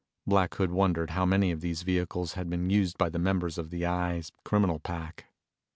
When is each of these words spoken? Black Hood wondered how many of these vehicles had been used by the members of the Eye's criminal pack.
Black 0.25 0.55
Hood 0.55 0.71
wondered 0.71 1.11
how 1.11 1.27
many 1.27 1.51
of 1.51 1.61
these 1.61 1.83
vehicles 1.83 2.33
had 2.33 2.49
been 2.49 2.71
used 2.71 2.97
by 2.97 3.07
the 3.07 3.19
members 3.19 3.59
of 3.59 3.69
the 3.69 3.85
Eye's 3.85 4.31
criminal 4.43 4.79
pack. 4.79 5.25